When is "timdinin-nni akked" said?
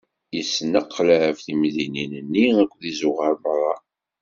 1.45-2.81